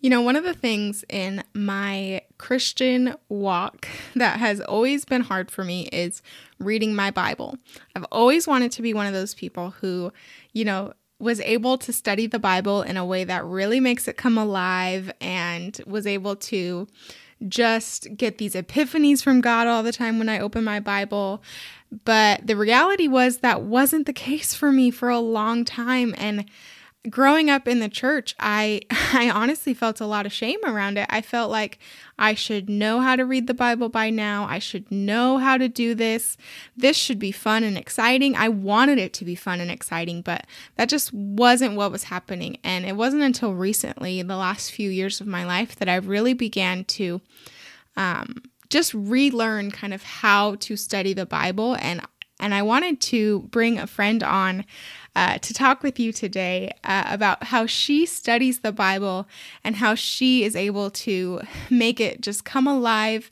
[0.00, 5.50] You know, one of the things in my Christian walk that has always been hard
[5.50, 6.22] for me is
[6.58, 7.58] reading my Bible.
[7.96, 10.12] I've always wanted to be one of those people who,
[10.52, 14.16] you know, was able to study the Bible in a way that really makes it
[14.16, 16.86] come alive and was able to
[17.48, 21.42] just get these epiphanies from God all the time when I open my Bible.
[22.04, 26.14] But the reality was that wasn't the case for me for a long time.
[26.18, 26.44] And
[27.08, 31.06] growing up in the church, I I honestly felt a lot of shame around it.
[31.10, 31.78] I felt like
[32.18, 34.44] I should know how to read the Bible by now.
[34.44, 36.36] I should know how to do this.
[36.76, 38.36] This should be fun and exciting.
[38.36, 42.58] I wanted it to be fun and exciting, but that just wasn't what was happening.
[42.64, 46.34] And it wasn't until recently, the last few years of my life, that I really
[46.34, 47.20] began to
[47.96, 52.02] um, just relearn kind of how to study the Bible and
[52.40, 54.64] and I wanted to bring a friend on
[55.18, 59.26] uh, to talk with you today uh, about how she studies the Bible
[59.64, 61.40] and how she is able to
[61.70, 63.28] make it just come alive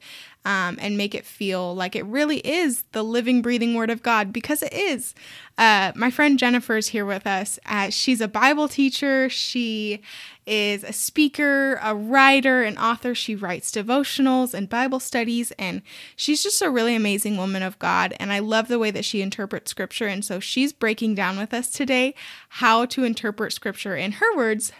[0.46, 4.32] um, and make it feel like it really is the living, breathing Word of God
[4.32, 5.12] because it is.
[5.58, 7.58] Uh, my friend Jennifer is here with us.
[7.66, 9.28] Uh, she's a Bible teacher.
[9.28, 10.02] She
[10.46, 13.12] is a speaker, a writer, an author.
[13.12, 15.82] She writes devotionals and Bible studies, and
[16.14, 18.14] she's just a really amazing woman of God.
[18.20, 20.06] And I love the way that she interprets Scripture.
[20.06, 22.14] And so she's breaking down with us today
[22.50, 24.70] how to interpret Scripture in her words,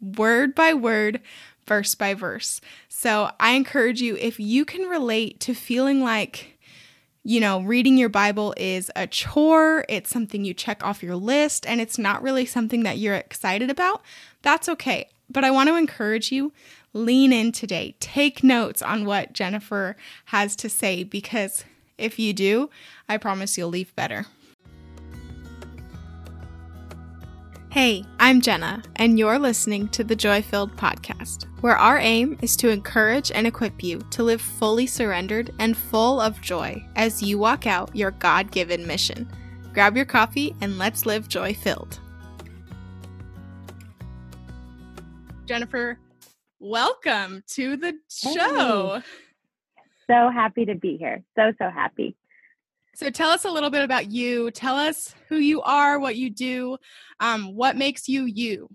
[0.00, 1.20] word by word
[1.70, 2.60] verse by verse.
[2.88, 6.58] So I encourage you, if you can relate to feeling like,
[7.22, 11.64] you know, reading your Bible is a chore, it's something you check off your list,
[11.68, 14.02] and it's not really something that you're excited about,
[14.42, 15.10] that's okay.
[15.30, 16.52] But I want to encourage you
[16.92, 17.94] lean in today.
[18.00, 19.94] Take notes on what Jennifer
[20.26, 21.64] has to say because
[21.98, 22.68] if you do,
[23.08, 24.26] I promise you'll leave better.
[27.70, 32.56] Hey, I'm Jenna, and you're listening to the Joy Filled Podcast, where our aim is
[32.56, 37.38] to encourage and equip you to live fully surrendered and full of joy as you
[37.38, 39.30] walk out your God given mission.
[39.72, 42.00] Grab your coffee and let's live joy filled.
[45.46, 45.96] Jennifer,
[46.58, 48.96] welcome to the show.
[48.96, 49.02] Hey.
[50.08, 51.22] So happy to be here.
[51.36, 52.16] So, so happy.
[53.00, 54.50] So tell us a little bit about you.
[54.50, 56.76] Tell us who you are, what you do,
[57.18, 58.68] um, what makes you you.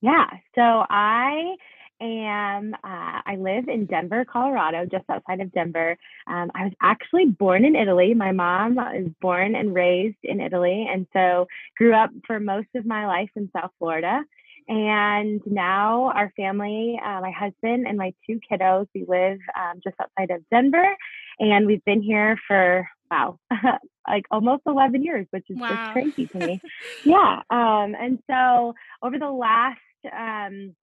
[0.00, 0.26] Yeah.
[0.54, 1.56] So I
[2.00, 5.96] am, uh, I live in Denver, Colorado, just outside of Denver.
[6.28, 8.14] Um, I was actually born in Italy.
[8.14, 10.86] My mom is born and raised in Italy.
[10.88, 14.22] And so grew up for most of my life in South Florida.
[14.68, 19.96] And now our family, uh, my husband and my two kiddos, we live um, just
[20.00, 20.96] outside of Denver.
[21.40, 23.38] And we've been here for wow,
[24.08, 25.68] like almost 11 years, which is wow.
[25.68, 26.60] just crazy to me.
[27.04, 27.40] yeah.
[27.50, 30.74] Um, and so over the last, um,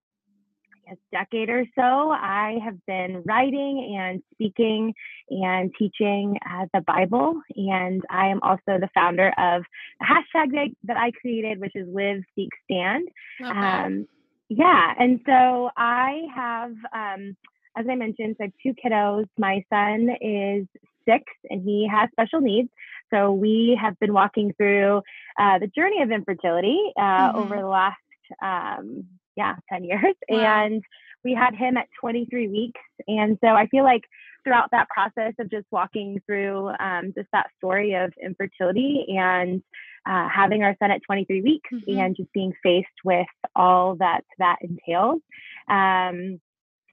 [0.73, 1.81] I guess, decade or so,
[2.11, 4.93] I have been writing and speaking
[5.29, 7.41] and teaching uh, the Bible.
[7.55, 9.63] And I am also the founder of
[10.01, 13.07] a hashtag that, that I created, which is Live, Seek, Stand.
[13.41, 13.49] Okay.
[13.49, 14.07] Um,
[14.49, 14.93] yeah.
[14.99, 17.37] And so I have, um,
[17.77, 19.25] as I mentioned, so I have two kiddos.
[19.37, 20.67] My son is
[21.11, 22.69] six and he has special needs.
[23.13, 25.01] So we have been walking through
[25.39, 27.37] uh, the journey of infertility uh, mm-hmm.
[27.37, 27.97] over the last,
[28.41, 29.05] um,
[29.35, 30.15] yeah, 10 years.
[30.29, 30.63] Wow.
[30.63, 30.83] And
[31.23, 32.81] we had him at 23 weeks.
[33.07, 34.03] And so I feel like
[34.43, 39.61] throughout that process of just walking through um, just that story of infertility and
[40.09, 41.99] uh, having our son at 23 weeks mm-hmm.
[41.99, 45.21] and just being faced with all that that entails.
[45.69, 46.39] Um,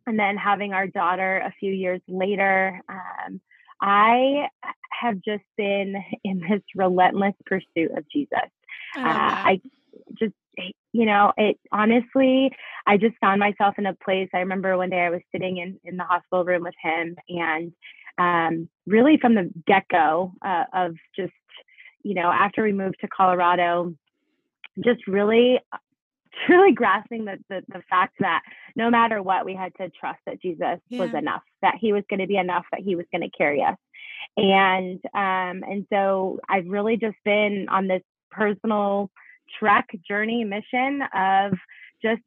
[0.07, 3.41] and then having our daughter a few years later, um,
[3.81, 4.49] I
[5.01, 5.95] have just been
[6.25, 8.51] in this relentless pursuit of Jesus.
[8.95, 9.61] I, uh, I
[10.19, 10.35] just,
[10.93, 12.51] you know, it honestly,
[12.87, 14.29] I just found myself in a place.
[14.35, 17.73] I remember one day I was sitting in, in the hospital room with him, and
[18.19, 21.33] um, really from the get go uh, of just,
[22.03, 23.95] you know, after we moved to Colorado,
[24.83, 25.61] just really
[26.47, 28.43] truly grasping the, the, the fact that
[28.77, 31.01] no matter what, we had to trust that Jesus yeah.
[31.01, 33.63] was enough, that he was going to be enough, that he was going to carry
[33.63, 33.77] us.
[34.37, 39.11] And um, and so I've really just been on this personal
[39.59, 41.53] trek journey mission of
[42.03, 42.23] just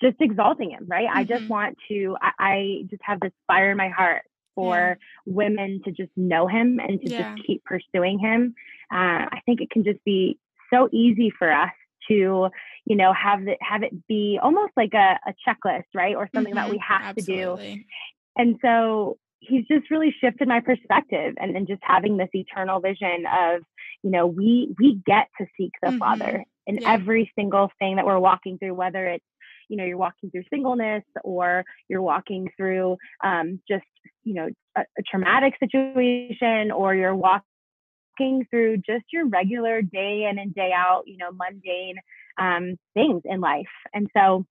[0.00, 1.08] just exalting him, right?
[1.08, 1.18] Mm-hmm.
[1.18, 1.52] I just mm-hmm.
[1.52, 4.22] want to I, I, just have this fire in my heart
[4.54, 4.94] for yeah.
[5.32, 7.34] women to just know him and to yeah.
[7.34, 8.54] just keep pursuing him.
[8.92, 10.38] Uh, I think it can just be
[10.72, 11.72] so easy for us
[12.08, 12.48] to
[12.84, 16.54] you know have it have it be almost like a, a checklist right or something
[16.54, 16.66] mm-hmm.
[16.66, 17.66] that we have Absolutely.
[17.66, 17.84] to do
[18.36, 23.24] and so he's just really shifted my perspective and then just having this eternal vision
[23.26, 23.62] of
[24.02, 25.98] you know we we get to seek the mm-hmm.
[25.98, 26.92] father in yeah.
[26.92, 29.24] every single thing that we're walking through whether it's
[29.68, 33.84] you know you're walking through singleness or you're walking through um, just
[34.24, 37.46] you know a, a traumatic situation or you're walking
[38.50, 41.96] through just your regular day in and day out you know mundane
[42.38, 44.44] um, things in life and so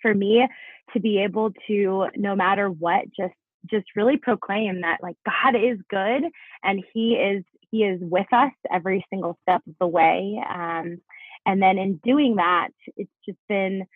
[0.00, 0.46] for me
[0.92, 3.34] to be able to no matter what just
[3.70, 6.24] just really proclaim that like god is good
[6.64, 11.00] and he is he is with us every single step of the way um,
[11.46, 13.86] and then in doing that it's just been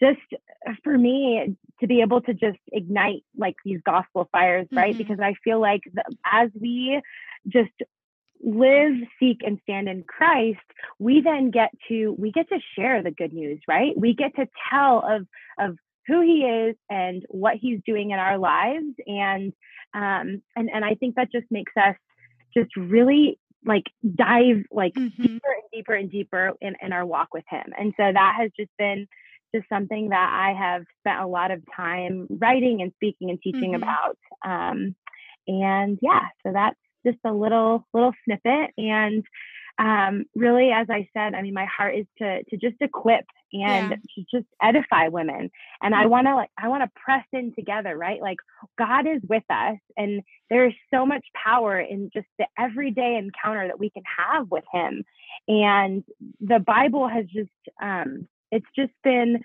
[0.00, 0.20] just
[0.82, 4.98] for me to be able to just ignite like these gospel fires right mm-hmm.
[4.98, 7.00] because i feel like the, as we
[7.46, 7.70] just
[8.42, 10.58] live seek and stand in christ
[10.98, 14.46] we then get to we get to share the good news right we get to
[14.70, 15.26] tell of
[15.58, 19.52] of who he is and what he's doing in our lives and
[19.94, 21.94] um and and i think that just makes us
[22.54, 23.84] just really like
[24.16, 25.22] dive like mm-hmm.
[25.22, 28.50] deeper and deeper and deeper in, in our walk with him and so that has
[28.58, 29.06] just been
[29.54, 33.72] just something that i have spent a lot of time writing and speaking and teaching
[33.72, 33.82] mm-hmm.
[33.82, 34.96] about um
[35.46, 39.24] and yeah so that's just a little little snippet and
[39.78, 43.90] um, really, as I said, I mean, my heart is to to just equip and
[43.90, 43.96] yeah.
[43.96, 45.50] to just edify women.
[45.80, 48.20] And I want to like I want to press in together, right?
[48.20, 48.36] Like
[48.78, 53.66] God is with us, and there is so much power in just the everyday encounter
[53.66, 55.04] that we can have with Him.
[55.48, 56.04] And
[56.40, 57.50] the Bible has just
[57.82, 59.42] um, it's just been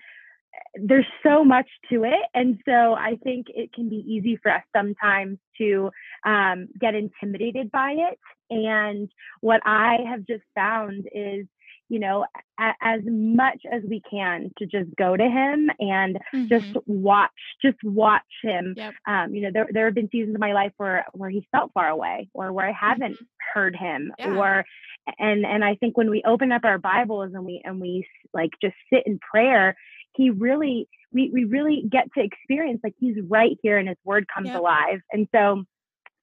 [0.74, 4.62] there's so much to it and so i think it can be easy for us
[4.74, 5.90] sometimes to
[6.24, 8.18] um, get intimidated by it
[8.50, 9.10] and
[9.40, 11.46] what i have just found is
[11.88, 12.24] you know
[12.60, 16.46] a- as much as we can to just go to him and mm-hmm.
[16.48, 17.30] just watch
[17.62, 18.94] just watch him yep.
[19.06, 21.72] um, you know there, there have been seasons of my life where where he felt
[21.72, 23.24] far away or where i haven't mm-hmm.
[23.54, 24.34] heard him yeah.
[24.34, 24.64] or
[25.18, 28.50] and and i think when we open up our bibles and we and we like
[28.62, 29.74] just sit in prayer
[30.18, 34.26] he really we we really get to experience like he's right here and his word
[34.32, 34.58] comes yeah.
[34.58, 35.64] alive and so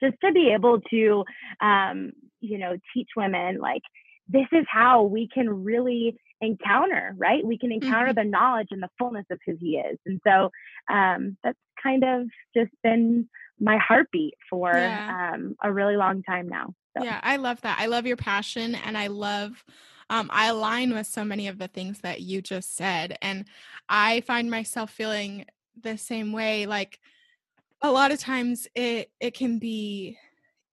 [0.03, 1.24] just to be able to
[1.62, 2.12] um
[2.42, 3.81] you know teach women like
[4.27, 8.19] this is how we can really encounter right we can encounter mm-hmm.
[8.19, 10.50] the knowledge and the fullness of who he is and so
[10.94, 13.27] um that's kind of just been
[13.59, 15.31] my heartbeat for yeah.
[15.33, 17.03] um a really long time now so.
[17.03, 19.63] yeah i love that i love your passion and i love
[20.10, 23.18] um, I align with so many of the things that you just said.
[23.22, 23.46] And
[23.90, 25.46] I find myself feeling
[25.81, 26.66] the same way.
[26.66, 27.00] Like
[27.81, 30.18] a lot of times it it can be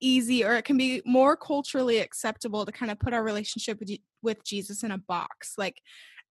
[0.00, 3.90] easy or it can be more culturally acceptable to kind of put our relationship with,
[4.20, 5.76] with Jesus in a box like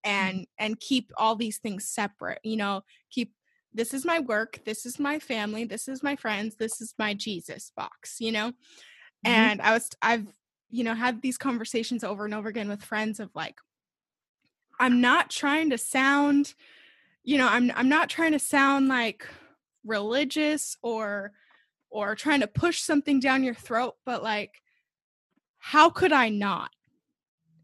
[0.04, 0.10] mm.
[0.10, 3.32] and and keep all these things separate you know keep
[3.72, 7.14] this is my work this is my family this is my friends this is my
[7.14, 9.30] Jesus box you know mm-hmm.
[9.30, 10.26] and I was I've
[10.72, 13.60] you know had these conversations over and over again with friends of like
[14.80, 16.54] i'm not trying to sound
[17.22, 19.28] you know i'm i'm not trying to sound like
[19.84, 21.32] religious or
[21.90, 24.62] or trying to push something down your throat but like
[25.58, 26.70] how could i not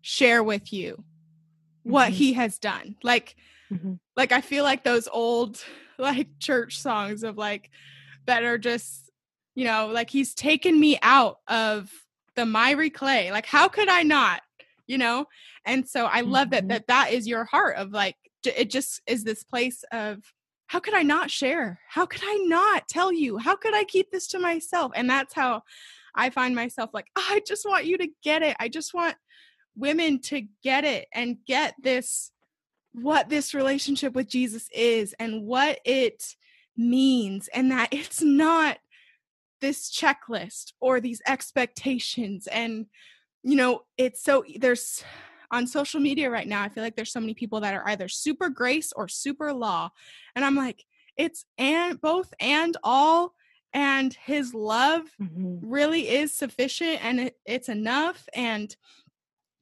[0.03, 1.03] share with you
[1.83, 2.15] what mm-hmm.
[2.15, 3.37] he has done like
[3.73, 3.95] mm-hmm.
[4.17, 5.65] like i feel like those old
[5.99, 7.71] like church songs of like
[8.27, 9.11] that are just
[9.55, 11.91] you know like he's taken me out of
[12.39, 14.41] the miry clay like how could i not
[14.89, 15.27] you know?
[15.65, 16.69] And so i love that mm-hmm.
[16.69, 20.21] that that is your heart of like it just is this place of
[20.67, 21.79] how could i not share?
[21.89, 23.39] How could i not tell you?
[23.39, 24.91] How could i keep this to myself?
[24.97, 25.63] And that's how
[26.15, 28.57] i find myself like oh, i just want you to get it.
[28.59, 29.15] I just want
[29.77, 32.33] women to get it and get this
[32.93, 36.35] what this relationship with jesus is and what it
[36.77, 38.79] means and that it's not
[39.61, 42.87] this checklist or these expectations and
[43.43, 45.03] you know it's so there's
[45.51, 48.09] on social media right now i feel like there's so many people that are either
[48.09, 49.89] super grace or super law
[50.35, 50.85] and i'm like
[51.17, 53.35] it's and both and all
[53.75, 55.59] and his love mm-hmm.
[55.63, 58.77] really is sufficient and it, it's enough and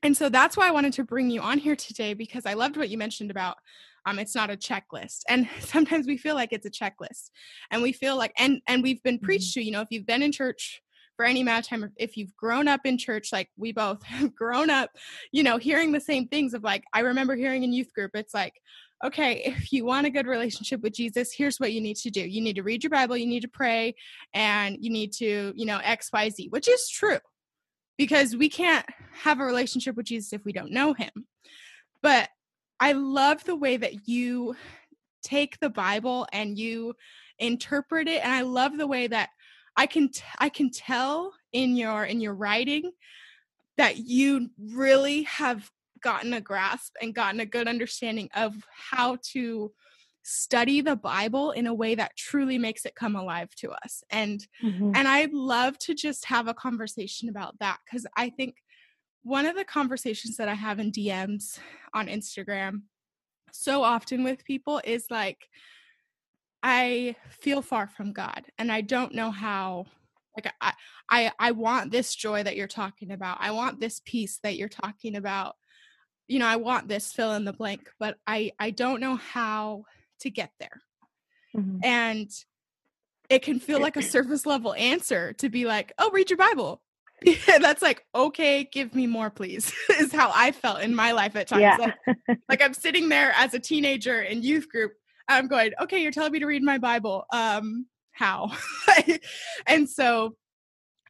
[0.02, 2.76] and so that's why i wanted to bring you on here today because i loved
[2.76, 3.56] what you mentioned about
[4.06, 5.20] um, it's not a checklist.
[5.28, 7.30] And sometimes we feel like it's a checklist.
[7.70, 9.60] And we feel like and and we've been preached mm-hmm.
[9.60, 10.80] to you know if you've been in church
[11.16, 14.34] for any amount of time if you've grown up in church like we both have
[14.34, 14.90] grown up
[15.32, 18.34] you know hearing the same things of like i remember hearing in youth group it's
[18.34, 18.54] like
[19.02, 22.20] okay if you want a good relationship with jesus here's what you need to do.
[22.20, 23.94] You need to read your bible you need to pray
[24.34, 27.18] and you need to you know xyz which is true.
[27.98, 31.26] Because we can't have a relationship with jesus if we don't know him.
[32.02, 32.28] But
[32.80, 34.56] I love the way that you
[35.22, 36.94] take the Bible and you
[37.38, 39.30] interpret it and I love the way that
[39.76, 42.92] I can t- I can tell in your in your writing
[43.76, 49.72] that you really have gotten a grasp and gotten a good understanding of how to
[50.22, 54.02] study the Bible in a way that truly makes it come alive to us.
[54.10, 54.92] And mm-hmm.
[54.94, 58.56] and I'd love to just have a conversation about that cuz I think
[59.26, 61.58] one of the conversations that I have in DMs
[61.92, 62.82] on Instagram
[63.50, 65.48] so often with people is like
[66.62, 69.86] I feel far from God and I don't know how
[70.36, 70.74] like I
[71.10, 73.38] I I want this joy that you're talking about.
[73.40, 75.56] I want this peace that you're talking about.
[76.28, 79.86] You know, I want this fill in the blank, but I I don't know how
[80.20, 80.82] to get there.
[81.56, 81.78] Mm-hmm.
[81.82, 82.30] And
[83.28, 86.80] it can feel like a surface level answer to be like, oh, read your Bible.
[87.46, 91.48] That's like, okay, give me more, please, is how I felt in my life at
[91.48, 91.62] times.
[91.62, 91.92] Yeah.
[92.06, 94.92] Like, like, I'm sitting there as a teenager in youth group.
[95.28, 97.26] I'm going, okay, you're telling me to read my Bible.
[97.32, 98.52] Um, how?
[99.66, 100.36] and so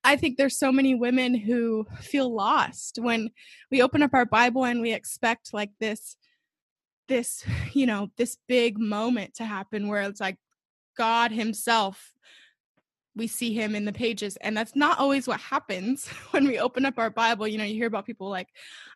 [0.04, 3.30] I think there's so many women who feel lost when
[3.70, 6.16] we open up our Bible and we expect like this
[7.08, 10.36] this you know this big moment to happen where it's like
[10.96, 12.12] god himself
[13.16, 14.36] we see him in the pages.
[14.36, 17.48] And that's not always what happens when we open up our bible.
[17.48, 18.48] You know you hear about people like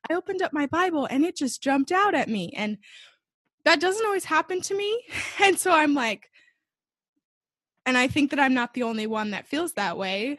[0.09, 2.53] i opened up my bible and it just jumped out at me.
[2.55, 2.79] And
[3.65, 5.03] that doesn't always happen to me.
[5.43, 6.29] And so i'm like
[7.87, 10.39] and i think that i'm not the only one that feels that way.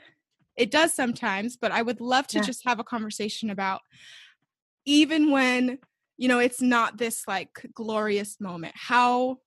[0.56, 2.44] It does sometimes but i would love to yeah.
[2.44, 3.82] just have a conversation about
[4.86, 5.80] even when
[6.18, 9.40] you know it's not this like glorious moment how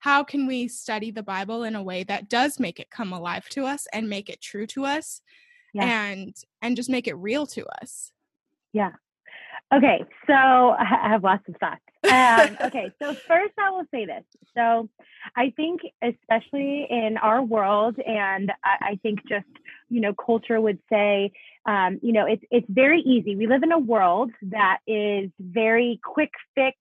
[0.00, 3.48] how can we study the bible in a way that does make it come alive
[3.48, 5.20] to us and make it true to us
[5.72, 5.84] yeah.
[5.84, 8.12] and and just make it real to us
[8.72, 8.92] yeah
[9.72, 14.24] okay so i have lots of thoughts um, okay so first i will say this
[14.56, 14.88] so
[15.36, 19.46] i think especially in our world and I, I think just
[19.88, 21.32] you know culture would say
[21.66, 23.36] um, you know, it's it's very easy.
[23.36, 26.76] We live in a world that is very quick fix.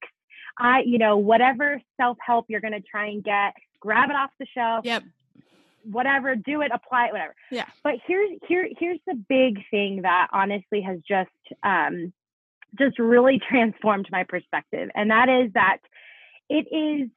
[0.59, 4.31] I, you know, whatever self help you're going to try and get, grab it off
[4.39, 4.85] the shelf.
[4.85, 5.03] Yep.
[5.83, 7.33] Whatever, do it, apply it, whatever.
[7.51, 7.65] Yeah.
[7.83, 11.29] But here's here here's the big thing that honestly has just
[11.63, 12.11] um,
[12.77, 15.77] just really transformed my perspective, and that is that
[16.49, 17.09] it is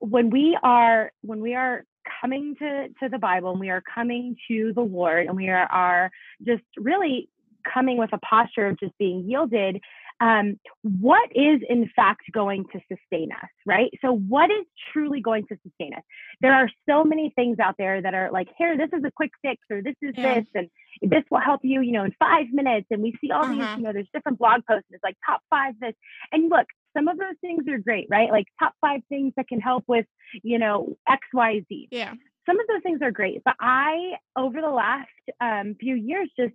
[0.00, 1.84] when we are when we are
[2.20, 5.66] coming to, to the Bible and we are coming to the Lord and we are,
[5.66, 6.10] are
[6.44, 7.28] just really
[7.72, 9.80] coming with a posture of just being yielded,
[10.22, 13.90] um, what is in fact going to sustain us, right?
[14.00, 16.02] So, what is truly going to sustain us?
[16.40, 19.32] There are so many things out there that are like, here, this is a quick
[19.42, 20.34] fix, or this is yeah.
[20.34, 20.70] this, and
[21.02, 22.86] this will help you, you know, in five minutes.
[22.92, 23.52] And we see all uh-huh.
[23.52, 25.94] these, you know, there's different blog posts, and it's like top five this.
[26.30, 28.30] And look, some of those things are great, right?
[28.30, 30.06] Like top five things that can help with,
[30.44, 31.88] you know, X, Y, Z.
[31.90, 32.14] Yeah.
[32.46, 35.08] Some of those things are great, but I, over the last
[35.40, 36.54] um, few years, just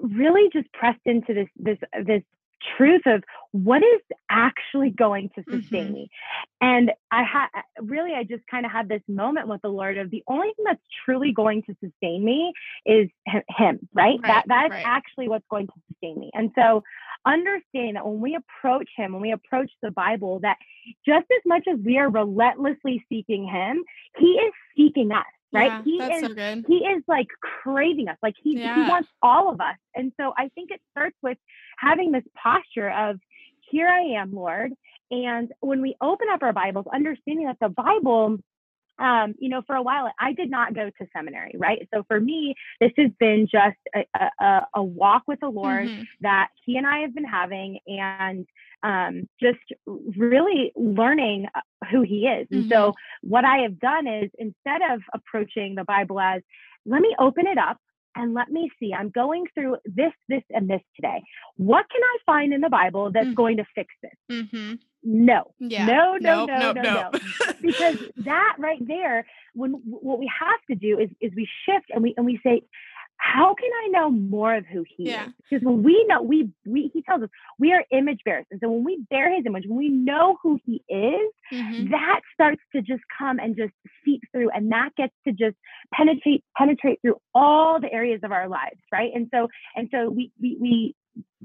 [0.00, 2.22] really just pressed into this this this
[2.76, 5.92] truth of what is actually going to sustain mm-hmm.
[5.92, 6.10] me.
[6.60, 7.48] And I had
[7.80, 10.64] really, I just kind of had this moment with the Lord of the only thing
[10.64, 12.52] that's truly going to sustain me
[12.84, 14.18] is Him, right?
[14.18, 14.84] right that that is right.
[14.86, 16.30] actually what's going to sustain me.
[16.34, 16.82] And so,
[17.26, 20.56] understanding that when we approach Him, when we approach the Bible, that
[21.06, 23.84] just as much as we are relentlessly seeking Him,
[24.18, 25.82] He is seeking us right?
[25.86, 27.28] Yeah, he is so he is like
[27.62, 28.16] craving us.
[28.22, 28.74] Like he yeah.
[28.74, 29.76] he wants all of us.
[29.94, 31.38] And so I think it starts with
[31.78, 33.18] having this posture of
[33.70, 34.72] here I am, Lord.
[35.10, 38.38] And when we open up our Bibles, understanding that the Bible
[38.98, 41.88] um, you know, for a while, I did not go to seminary, right?
[41.92, 44.06] So for me, this has been just a,
[44.40, 46.02] a, a walk with the Lord mm-hmm.
[46.20, 48.46] that He and I have been having, and
[48.84, 51.46] um, just really learning
[51.90, 52.46] who He is.
[52.50, 52.72] And mm-hmm.
[52.72, 56.42] so, what I have done is instead of approaching the Bible as,
[56.86, 57.78] let me open it up
[58.14, 58.92] and let me see.
[58.92, 61.22] I'm going through this, this, and this today.
[61.56, 63.34] What can I find in the Bible that's mm-hmm.
[63.34, 64.12] going to fix this?
[64.30, 64.74] Mm-hmm.
[65.06, 65.86] No, yeah.
[65.86, 67.10] no, no, no, no, no, no.
[67.60, 72.02] because that right there, when what we have to do is is we shift and
[72.02, 72.62] we and we say,
[73.16, 75.26] how can I know more of who he yeah.
[75.26, 75.32] is?
[75.50, 77.28] Because when we know, we, we, he tells us
[77.58, 78.46] we are image bearers.
[78.50, 81.90] And so when we bear his image, when we know who he is, mm-hmm.
[81.90, 83.72] that starts to just come and just
[84.04, 84.50] seep through.
[84.50, 85.56] And that gets to just
[85.92, 88.80] penetrate, penetrate through all the areas of our lives.
[88.92, 89.12] Right.
[89.14, 90.94] And so, and so we, we, we,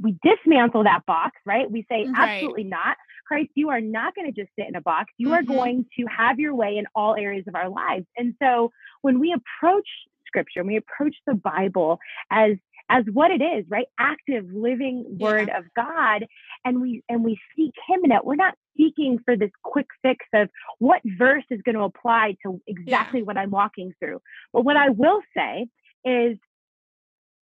[0.02, 1.70] we dismantle that box, right?
[1.70, 2.38] We say, right.
[2.40, 2.98] absolutely not.
[3.28, 5.14] Christ, you are not going to just sit in a box.
[5.18, 5.36] You mm-hmm.
[5.36, 8.06] are going to have your way in all areas of our lives.
[8.18, 8.72] And so
[9.02, 9.88] when we approach
[10.30, 12.00] scripture and we approach the Bible
[12.32, 12.58] as
[12.92, 13.86] as what it is, right?
[14.00, 15.60] Active, living word yeah.
[15.60, 16.26] of God.
[16.66, 18.26] And we and we seek him in it.
[18.26, 22.60] We're not seeking for this quick fix of what verse is going to apply to
[22.68, 23.26] exactly yeah.
[23.26, 24.22] what I'm walking through.
[24.54, 25.68] But what I will say
[26.04, 26.38] is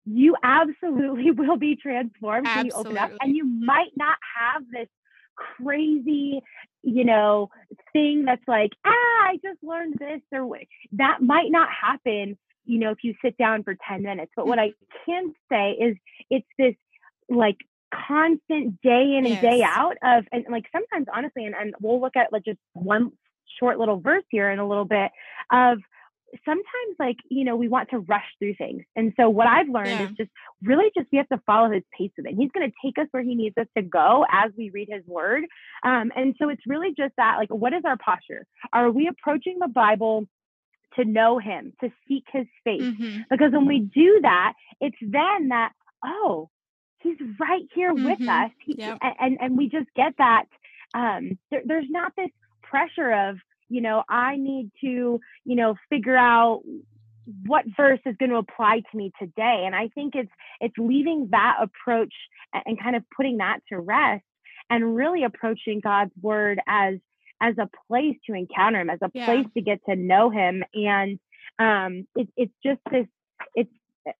[0.04, 2.54] you absolutely will be transformed absolutely.
[2.54, 4.88] when you open up and you might not have this
[5.36, 6.40] crazy,
[6.82, 7.48] you know,
[7.92, 10.58] thing that's like, ah, I just learned this or
[10.92, 12.36] that might not happen,
[12.68, 14.30] you know, if you sit down for 10 minutes.
[14.36, 14.72] But what I
[15.06, 15.96] can say is
[16.30, 16.74] it's this
[17.28, 17.56] like
[18.06, 19.40] constant day in and yes.
[19.40, 23.10] day out of and like sometimes honestly and, and we'll look at like just one
[23.58, 25.10] short little verse here in a little bit
[25.50, 25.78] of
[26.44, 29.88] sometimes like you know we want to rush through things and so what i've learned
[29.88, 30.02] yeah.
[30.02, 30.30] is just
[30.62, 33.06] really just we have to follow his pace of it he's going to take us
[33.12, 35.44] where he needs us to go as we read his word
[35.82, 39.56] um, and so it's really just that like what is our posture are we approaching
[39.58, 40.26] the bible
[40.96, 43.20] to know him to seek his face mm-hmm.
[43.30, 45.72] because when we do that it's then that
[46.04, 46.48] oh
[47.00, 48.04] he's right here mm-hmm.
[48.04, 48.98] with us he, yep.
[49.02, 50.44] and and we just get that
[50.94, 52.30] um, there, there's not this
[52.62, 53.36] pressure of
[53.68, 56.62] you know i need to you know figure out
[57.46, 60.30] what verse is going to apply to me today and i think it's
[60.60, 62.14] it's leaving that approach
[62.52, 64.24] and kind of putting that to rest
[64.70, 66.94] and really approaching god's word as
[67.40, 69.26] as a place to encounter him as a yeah.
[69.26, 71.18] place to get to know him and
[71.58, 73.06] um it, it's just this
[73.54, 73.70] it's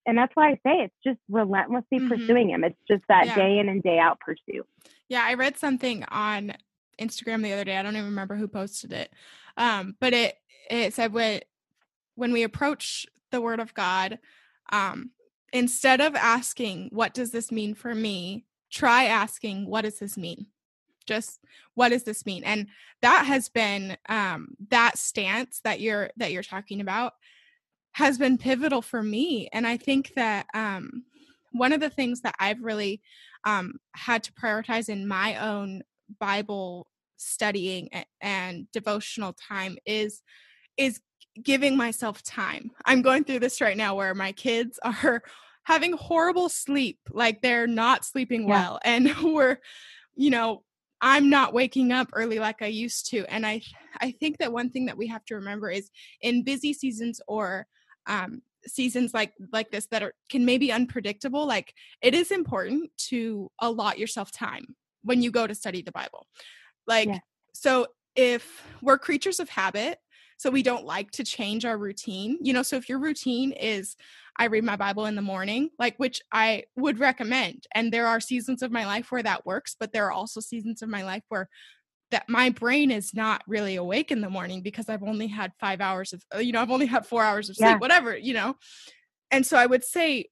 [0.07, 2.09] and that's why I say it's just relentlessly mm-hmm.
[2.09, 2.65] pursuing him.
[2.65, 3.35] It's just that yeah.
[3.35, 4.67] day in and day out pursuit.
[5.09, 6.55] Yeah, I read something on
[7.01, 7.77] Instagram the other day.
[7.77, 9.13] I don't even remember who posted it.
[9.57, 10.37] Um, but it
[10.71, 11.41] it said when
[12.15, 14.19] when we approach the word of God,
[14.73, 15.11] um,
[15.53, 18.45] instead of asking, what does this mean for me?
[18.71, 20.47] Try asking, what does this mean?
[21.09, 21.41] Just
[21.75, 22.45] what does this mean?
[22.45, 22.69] And
[23.03, 27.15] that has been um that stance that you're that you're talking about
[27.93, 29.49] has been pivotal for me.
[29.53, 31.05] And I think that um
[31.53, 33.01] one of the things that I've really
[33.45, 35.83] um, had to prioritize in my own
[36.19, 36.87] Bible
[37.17, 40.23] studying and devotional time is
[40.77, 41.01] is
[41.43, 42.71] giving myself time.
[42.85, 45.23] I'm going through this right now where my kids are
[45.65, 48.49] having horrible sleep, like they're not sleeping yeah.
[48.49, 49.59] well and we're
[50.15, 50.65] you know,
[51.01, 53.25] I'm not waking up early like I used to.
[53.27, 53.63] And I
[54.01, 55.91] I think that one thing that we have to remember is
[56.21, 57.67] in busy seasons or
[58.07, 61.73] um seasons like like this that are can maybe unpredictable like
[62.03, 66.27] it is important to allot yourself time when you go to study the bible
[66.87, 67.19] like yeah.
[67.55, 69.99] so if we're creatures of habit
[70.39, 73.97] so we don't like to change our routine you know so if your routine is
[74.39, 78.21] i read my bible in the morning like which i would recommend and there are
[78.21, 81.23] seasons of my life where that works but there are also seasons of my life
[81.29, 81.49] where
[82.11, 85.81] that my brain is not really awake in the morning because I've only had five
[85.81, 87.77] hours of, uh, you know, I've only had four hours of sleep, yeah.
[87.77, 88.57] whatever, you know.
[89.31, 90.27] And so I would say,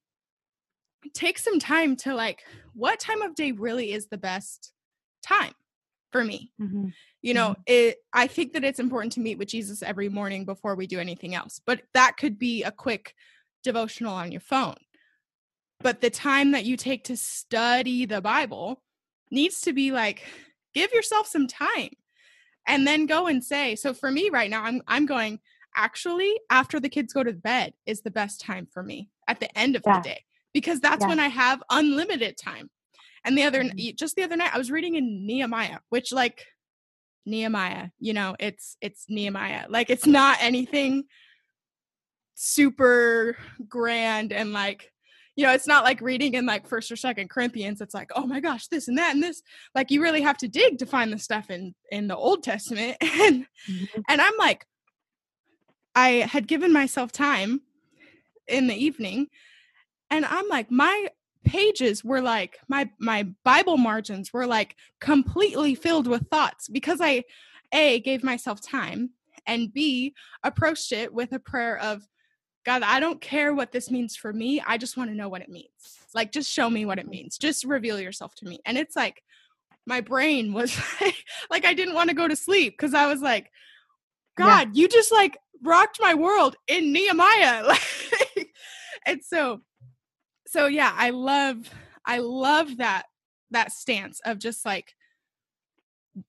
[1.12, 2.42] take some time to like,
[2.72, 4.72] what time of day really is the best
[5.22, 5.52] time
[6.12, 6.52] for me?
[6.60, 6.88] Mm-hmm.
[7.20, 7.62] You know, mm-hmm.
[7.66, 7.98] it.
[8.12, 11.34] I think that it's important to meet with Jesus every morning before we do anything
[11.34, 13.14] else, but that could be a quick
[13.66, 14.76] devotional on your phone.
[15.80, 18.80] But the time that you take to study the Bible
[19.30, 20.24] needs to be like
[20.74, 21.90] give yourself some time
[22.66, 25.40] and then go and say so for me right now i'm i'm going
[25.74, 29.58] actually after the kids go to bed is the best time for me at the
[29.58, 30.00] end of yeah.
[30.00, 30.24] the day
[30.54, 31.08] because that's yeah.
[31.08, 32.70] when i have unlimited time
[33.24, 33.96] and the other mm-hmm.
[33.96, 36.44] just the other night i was reading in nehemiah which like
[37.24, 41.04] nehemiah you know it's it's nehemiah like it's not anything
[42.36, 43.36] super
[43.68, 44.92] grand and like
[45.36, 47.82] you know, it's not like reading in like first or second Corinthians.
[47.82, 49.42] It's like, oh my gosh, this and that and this.
[49.74, 52.96] Like you really have to dig to find the stuff in in the Old Testament.
[53.02, 54.00] And mm-hmm.
[54.08, 54.66] and I'm like,
[55.94, 57.60] I had given myself time
[58.48, 59.26] in the evening,
[60.10, 61.08] and I'm like, my
[61.44, 67.24] pages were like my my Bible margins were like completely filled with thoughts because I
[67.72, 69.10] a gave myself time
[69.46, 72.06] and b approached it with a prayer of
[72.66, 74.60] God, I don't care what this means for me.
[74.66, 75.70] I just want to know what it means.
[76.14, 77.12] Like, just show me what it mm-hmm.
[77.12, 77.38] means.
[77.38, 78.58] Just reveal yourself to me.
[78.66, 79.22] And it's like,
[79.86, 83.22] my brain was like, like I didn't want to go to sleep because I was
[83.22, 83.52] like,
[84.36, 84.82] God, yeah.
[84.82, 87.72] you just like rocked my world in Nehemiah.
[89.06, 89.60] and so,
[90.48, 91.70] so yeah, I love,
[92.04, 93.04] I love that,
[93.52, 94.92] that stance of just like,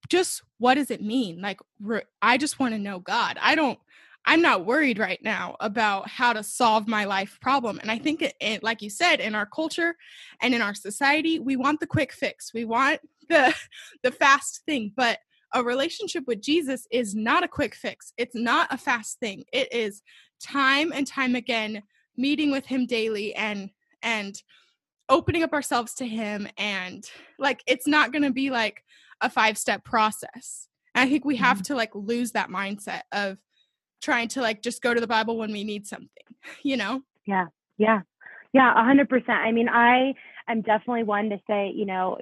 [0.08, 1.42] just what does it mean?
[1.42, 3.40] Like, re- I just want to know God.
[3.42, 3.80] I don't,
[4.28, 7.80] I'm not worried right now about how to solve my life problem.
[7.80, 9.96] And I think, it, it, like you said, in our culture
[10.42, 12.54] and in our society, we want the quick fix.
[12.54, 13.56] We want the
[14.04, 14.92] the fast thing.
[14.96, 15.20] But
[15.54, 18.12] a relationship with Jesus is not a quick fix.
[18.18, 19.46] It's not a fast thing.
[19.54, 20.04] It is
[20.42, 21.84] time and time again
[22.18, 23.70] meeting with Him daily and
[24.04, 24.36] and
[25.08, 26.50] opening up ourselves to Him.
[26.58, 27.10] And
[27.40, 28.84] like, it's not going to be like
[29.22, 30.68] a five step process.
[30.94, 31.74] And I think we have mm-hmm.
[31.74, 33.38] to like lose that mindset of
[34.02, 36.10] trying to like just go to the Bible when we need something,
[36.64, 37.02] you know?
[37.26, 37.48] Yeah.
[37.78, 38.02] Yeah.
[38.54, 38.74] Yeah.
[38.76, 39.30] A hundred percent.
[39.30, 40.14] I mean, I
[40.48, 42.18] am definitely one to say, you know,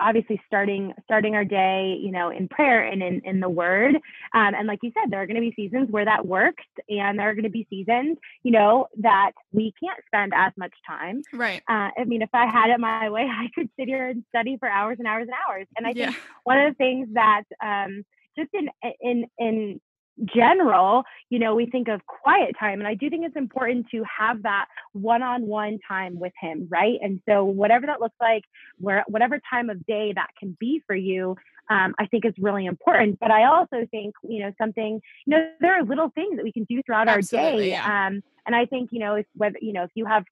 [0.00, 3.94] obviously starting starting our day you know in prayer and in, in the word
[4.34, 7.18] um, and like you said there are going to be seasons where that works and
[7.18, 11.22] there are going to be seasons you know that we can't spend as much time
[11.32, 14.24] right uh, i mean if i had it my way i could sit here and
[14.28, 17.42] study for hours and hours and hours and i think one of the things that
[17.62, 18.02] um,
[18.36, 18.68] just in
[19.00, 19.80] in in
[20.24, 22.80] general, you know, we think of quiet time.
[22.80, 26.68] And I do think it's important to have that one on one time with him,
[26.70, 26.98] right?
[27.00, 28.44] And so, whatever that looks like,
[28.78, 31.36] where, whatever time of day that can be for you,
[31.70, 33.18] um, I think is really important.
[33.20, 36.52] But I also think, you know, something, you know, there are little things that we
[36.52, 37.70] can do throughout Absolutely, our day.
[37.70, 38.06] Yeah.
[38.06, 40.24] Um, and I think, you know, if whether, you know, if you have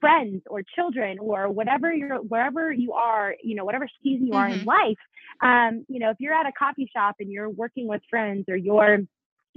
[0.00, 4.46] friends or children or whatever you're wherever you are you know whatever season you are
[4.48, 4.60] mm-hmm.
[4.60, 4.98] in life
[5.42, 8.56] um you know if you're at a coffee shop and you're working with friends or
[8.56, 9.00] you're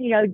[0.00, 0.24] you know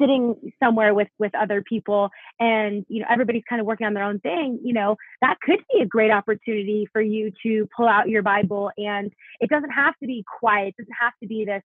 [0.00, 4.04] sitting somewhere with with other people and you know everybody's kind of working on their
[4.04, 8.08] own thing you know that could be a great opportunity for you to pull out
[8.08, 11.62] your bible and it doesn't have to be quiet it doesn't have to be this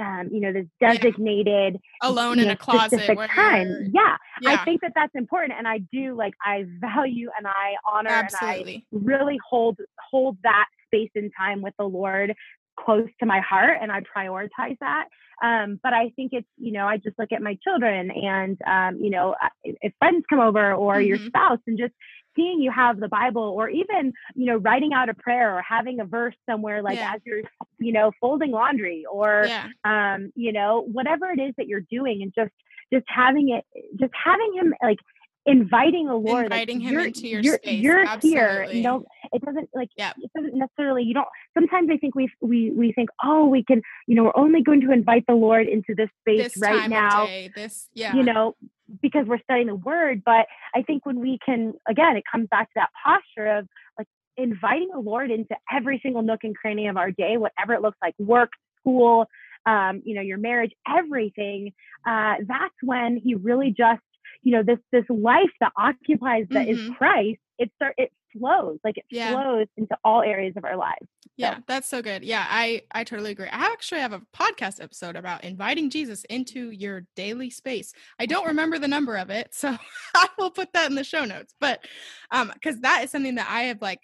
[0.00, 2.08] um, you know, this designated yeah.
[2.08, 3.90] alone in know, a closet time.
[3.92, 4.16] Yeah.
[4.40, 4.50] yeah.
[4.50, 8.86] I think that that's important, and I do like I value and I honor Absolutely.
[8.90, 9.78] and I really hold
[10.10, 12.34] hold that space and time with the Lord
[12.78, 15.06] close to my heart, and I prioritize that.
[15.42, 19.02] Um, but I think it's, you know, I just look at my children and, um,
[19.02, 21.06] you know, if friends come over or mm-hmm.
[21.06, 21.94] your spouse and just
[22.36, 25.98] seeing you have the Bible or even, you know, writing out a prayer or having
[25.98, 27.14] a verse somewhere like yeah.
[27.14, 27.40] as you're,
[27.78, 29.68] you know, folding laundry or, yeah.
[29.84, 32.52] um, you know, whatever it is that you're doing and just,
[32.92, 33.64] just having it,
[33.98, 34.98] just having him like
[35.46, 37.80] inviting the Lord, inviting like, him into your you're, space.
[37.80, 38.68] You're here.
[38.70, 40.12] You know, it doesn't like yeah.
[40.20, 41.02] it doesn't necessarily.
[41.02, 41.28] You don't.
[41.54, 43.82] Sometimes I think we we we think, oh, we can.
[44.06, 47.26] You know, we're only going to invite the Lord into this space this right now.
[47.54, 48.14] This, yeah.
[48.14, 48.56] You know,
[49.02, 50.22] because we're studying the Word.
[50.24, 54.08] But I think when we can, again, it comes back to that posture of like
[54.36, 57.98] inviting the Lord into every single nook and cranny of our day, whatever it looks
[58.02, 58.50] like, work,
[58.80, 59.26] school,
[59.66, 61.72] um, you know, your marriage, everything.
[62.06, 64.00] Uh, that's when He really just
[64.42, 66.90] you know this this life that occupies that mm-hmm.
[66.90, 69.32] is Christ it start it flows like it yeah.
[69.32, 71.30] flows into all areas of our lives so.
[71.36, 75.16] yeah that's so good yeah i i totally agree i actually have a podcast episode
[75.16, 79.76] about inviting jesus into your daily space i don't remember the number of it so
[80.14, 81.84] i will put that in the show notes but
[82.30, 84.00] um because that is something that i have like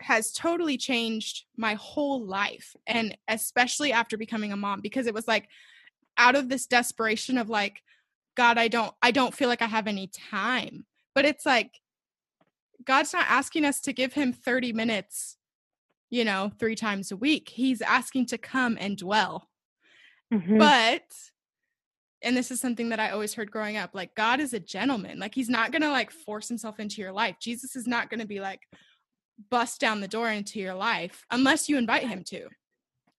[0.00, 5.28] has totally changed my whole life and especially after becoming a mom because it was
[5.28, 5.48] like
[6.16, 7.82] out of this desperation of like
[8.36, 10.86] God, I don't I don't feel like I have any time.
[11.14, 11.80] But it's like
[12.84, 15.36] God's not asking us to give him 30 minutes,
[16.10, 17.48] you know, 3 times a week.
[17.48, 19.48] He's asking to come and dwell.
[20.32, 20.58] Mm-hmm.
[20.58, 21.02] But
[22.22, 25.18] and this is something that I always heard growing up, like God is a gentleman.
[25.18, 27.36] Like he's not going to like force himself into your life.
[27.38, 28.60] Jesus is not going to be like
[29.50, 32.48] bust down the door into your life unless you invite him to.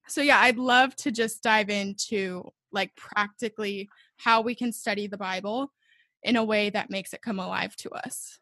[0.07, 5.17] So yeah, I'd love to just dive into like practically how we can study the
[5.17, 5.71] Bible
[6.23, 8.39] in a way that makes it come alive to us.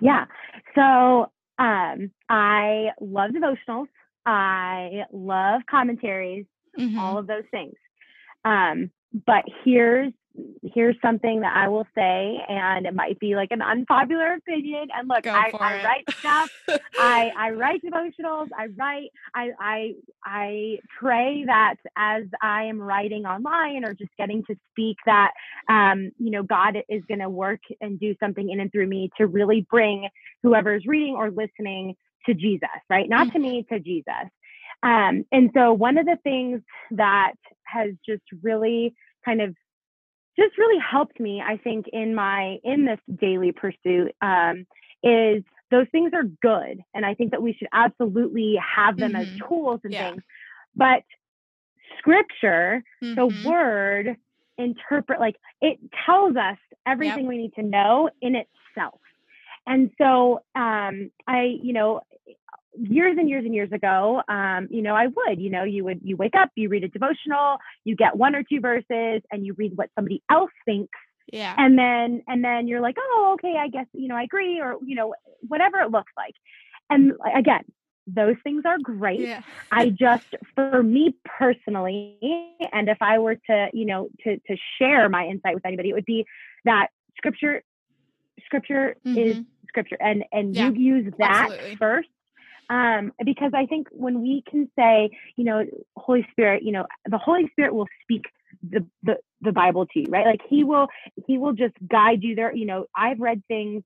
[0.00, 0.26] Yeah.
[0.74, 3.86] So um, I love devotionals.
[4.26, 6.46] I love commentaries,
[6.78, 6.98] mm-hmm.
[6.98, 7.74] all of those things.
[8.44, 8.90] Um,
[9.26, 10.12] but here's
[10.62, 14.88] here's something that I will say, and it might be like an unpopular opinion.
[14.94, 16.50] And look, I, I write stuff.
[16.98, 18.48] I, I write devotionals.
[18.56, 19.10] I write.
[19.34, 24.96] I, I I pray that as I am writing online or just getting to speak,
[25.06, 25.32] that
[25.68, 29.10] um, you know God is going to work and do something in and through me
[29.18, 30.08] to really bring
[30.42, 31.94] whoever is reading or listening
[32.26, 33.08] to Jesus, right?
[33.08, 33.36] Not mm-hmm.
[33.36, 34.30] to me, to Jesus.
[34.82, 36.60] Um, and so one of the things
[36.92, 39.54] that has just really kind of
[40.38, 44.66] just really helped me i think in my in this daily pursuit um,
[45.02, 49.22] is those things are good and i think that we should absolutely have them mm-hmm.
[49.22, 50.10] as tools and yeah.
[50.10, 50.22] things
[50.74, 51.02] but
[51.98, 53.14] scripture mm-hmm.
[53.14, 54.16] the word
[54.58, 57.28] interpret like it tells us everything yep.
[57.28, 59.00] we need to know in itself
[59.66, 62.00] and so um, i you know
[62.74, 66.00] years and years and years ago, um, you know, I would, you know, you would,
[66.02, 69.54] you wake up, you read a devotional, you get one or two verses and you
[69.54, 70.98] read what somebody else thinks.
[71.32, 71.54] Yeah.
[71.56, 74.76] And then, and then you're like, oh, okay, I guess, you know, I agree or,
[74.84, 75.14] you know,
[75.46, 76.34] whatever it looks like.
[76.90, 77.64] And again,
[78.06, 79.20] those things are great.
[79.20, 79.42] Yeah.
[79.70, 82.18] I just, for me personally,
[82.72, 85.94] and if I were to, you know, to, to share my insight with anybody, it
[85.94, 86.26] would be
[86.64, 87.62] that scripture,
[88.44, 89.18] scripture mm-hmm.
[89.18, 90.68] is scripture and, and yeah.
[90.68, 91.76] you use that Absolutely.
[91.76, 92.08] first
[92.70, 95.64] um, because I think when we can say, you know,
[95.96, 98.24] Holy Spirit, you know, the Holy Spirit will speak
[98.62, 100.26] the, the the Bible to you, right?
[100.26, 100.88] Like He will
[101.26, 102.54] He will just guide you there.
[102.54, 103.82] You know, I've read things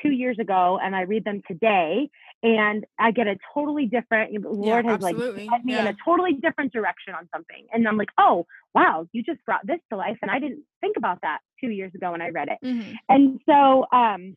[0.00, 2.08] two years ago and I read them today,
[2.42, 4.32] and I get a totally different.
[4.44, 7.96] Lord yeah, has like led me in a totally different direction on something, and I'm
[7.96, 11.38] like, oh wow, you just brought this to life, and I didn't think about that
[11.60, 12.58] two years ago when I read it.
[12.64, 12.94] Mhm.
[13.08, 14.36] And so um,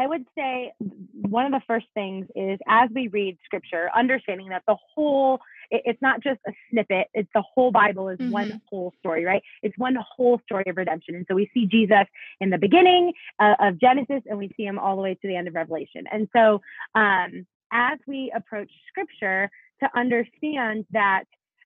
[0.00, 0.72] I would say
[1.12, 5.82] one of the first things is as we read scripture, understanding that the whole, it-
[5.84, 9.42] it's not just a snippet, it's the whole Bible is one whole story, right?
[9.62, 11.14] It's one whole story of redemption.
[11.16, 12.06] And so we see Jesus
[12.40, 15.36] in the beginning uh, of Genesis and we see him all the way to the
[15.36, 16.06] end of Revelation.
[16.10, 16.62] And so
[16.94, 21.24] um, as we approach scripture, to understand that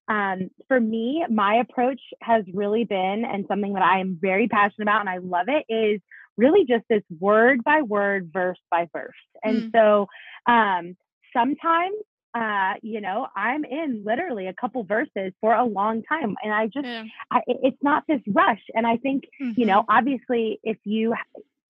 [0.08, 4.84] um, for me, my approach has really been, and something that I am very passionate
[4.84, 6.00] about and I love it, is
[6.36, 9.12] really just this word by word, verse by verse.
[9.42, 9.72] And Mm.
[9.72, 10.08] so
[10.52, 10.96] um,
[11.32, 11.96] sometimes,
[12.34, 16.66] uh, you know, I'm in literally a couple verses for a long time, and I
[16.66, 17.04] just, Yeah.
[17.30, 18.62] I, it's not this rush.
[18.74, 19.24] And I think,
[19.56, 21.14] you know, obviously, if you,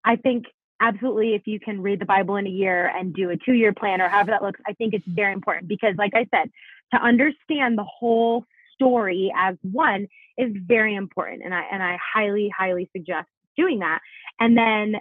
[0.04, 0.46] I think
[0.80, 3.72] absolutely if you can read the Bible in a year and do a two year
[3.72, 6.50] plan or however that looks, I think it's very important because, like I said,
[6.92, 11.42] to understand the whole story as one is very important.
[11.44, 14.00] And I, and I highly, highly suggest doing that.
[14.40, 14.96] And then,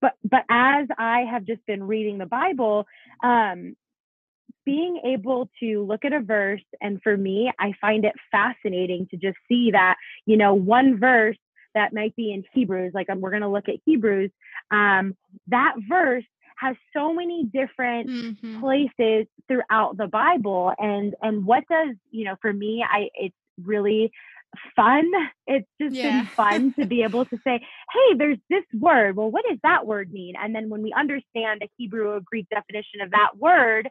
[0.00, 2.86] but, but as I have just been reading the Bible,
[3.22, 3.76] um,
[4.64, 9.16] being able to look at a verse and for me i find it fascinating to
[9.16, 9.94] just see that
[10.26, 11.36] you know one verse
[11.74, 14.30] that might be in hebrews like um, we're going to look at hebrews
[14.72, 16.24] um, that verse
[16.58, 18.60] has so many different Mhm.
[18.60, 24.10] places throughout the bible and and what does you know for me i it's really
[24.74, 25.10] fun.
[25.46, 26.02] It's just Yeah.
[26.02, 27.60] been fun to be able to say
[27.92, 29.16] hey there's this word.
[29.16, 30.34] Well what does that word mean?
[30.42, 33.88] And then when we understand a hebrew or greek definition of that word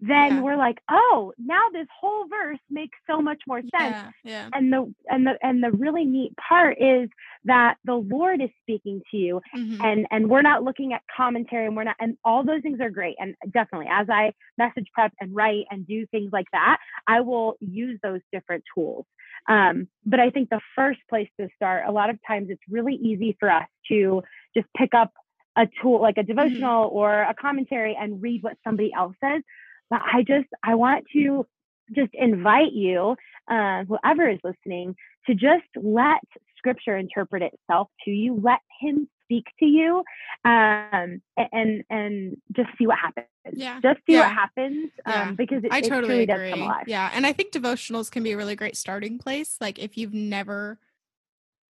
[0.00, 0.42] then Yeah.
[0.42, 4.10] we're like oh now this whole verse makes so much more sense Yeah.
[4.24, 4.48] Yeah.
[4.54, 7.08] and the and the and the really neat part is
[7.44, 9.78] that the lord is speaking to you Mhm.
[9.82, 12.90] and and we're not looking at commentary and we're not and all those things are
[12.90, 17.20] great and definitely as i message prep and write and do things like that i
[17.20, 19.04] will use those different tools
[19.48, 22.94] um, but i think the first place to start a lot of times it's really
[22.94, 24.22] easy for us to
[24.56, 25.12] just pick up
[25.56, 29.42] a tool like a devotional or a commentary and read what somebody else says
[29.90, 31.46] but i just i want to
[31.94, 33.16] just invite you
[33.50, 34.94] uh, whoever is listening
[35.26, 36.20] to just let
[36.56, 40.02] scripture interpret itself to you let him speak to you
[40.44, 41.20] um,
[41.52, 43.80] and and just see what happens Yeah.
[43.80, 44.20] just see Yeah.
[44.20, 45.30] what happens um, Yeah.
[45.32, 46.50] because it, I totally does agree.
[46.50, 49.56] come alive Yeah, and I think devotionals can be a really great starting place.
[49.60, 50.78] Like if you've never,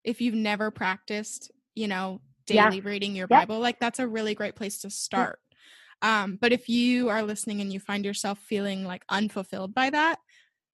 [0.04, 2.65] if you've never practiced, you know, Yeah.
[2.69, 3.39] daily reading your Yep.
[3.39, 5.39] Bible, like that's a really great place to start.
[6.04, 10.20] Um, but if you are listening and you find yourself feeling like unfulfilled by that,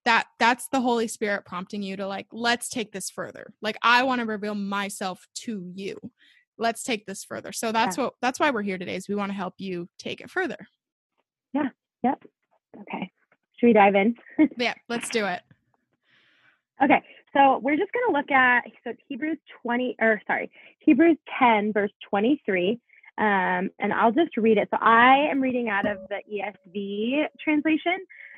[0.04, 3.54] that that's the Holy Spirit prompting you to like, let's take this further.
[3.62, 5.98] Like I want to reveal myself to you.
[6.58, 7.54] Let's take this further.
[7.54, 8.96] So that's what that's why we're here today.
[8.96, 10.68] Is we want to help you take it further.
[11.54, 11.70] Yeah.
[12.04, 12.26] Yep
[12.82, 13.12] okay
[13.58, 14.15] should we dive in
[14.58, 15.42] Yeah, let's do it.
[16.82, 17.04] Okay,
[17.36, 21.92] so we're just going to look at so Hebrews 20 or sorry, Hebrews 10 verse
[22.10, 22.80] 23.
[23.20, 24.70] Um, and I'll just read it.
[24.72, 27.98] So I am reading out of the ESV translation.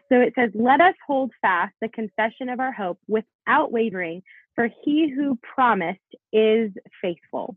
[0.09, 4.23] So it says, "Let us hold fast the confession of our hope without wavering,
[4.55, 5.99] for he who promised
[6.33, 7.55] is faithful."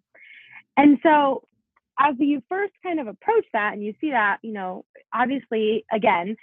[0.76, 1.48] And so
[1.98, 6.36] as you first kind of approach that and you see that, you know, obviously again,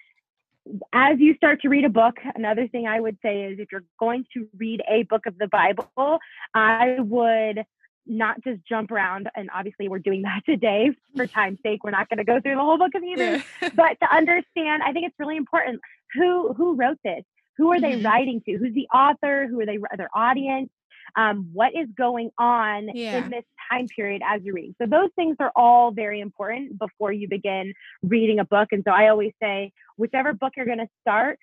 [0.94, 3.84] as you start to read a book, another thing I would say is if you're
[4.00, 6.20] going to read a book of the Bible,
[6.54, 7.66] I would
[8.06, 9.30] not just jump around.
[9.36, 11.84] And obviously, we're doing that today for time's sake.
[11.84, 13.70] We're not going to go through the whole book of Hebrews, Yeah.
[13.76, 15.80] but to understand, I think it's really important
[16.14, 17.24] who who wrote this.
[17.58, 18.04] Who are they Mhm.
[18.06, 18.54] writing to?
[18.58, 19.48] Who's the author?
[19.48, 19.78] Who are they?
[19.98, 20.70] Their audience?
[21.16, 23.18] Um, what is going on Yeah.
[23.18, 24.76] in this time period as you're reading?
[24.82, 28.70] So those things are all very important before you begin reading a book.
[28.72, 31.38] And so I always say, whichever book you're going to start,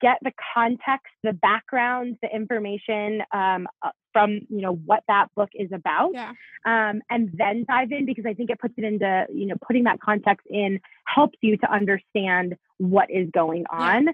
[0.00, 5.50] get the context, the background, the information um, uh, from you know what that book
[5.54, 6.32] is about, Yeah.
[6.64, 9.84] um, and then dive in because I think it puts it into you know putting
[9.84, 14.08] that context in helps you to understand what is going on,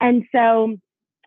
[0.00, 0.76] and so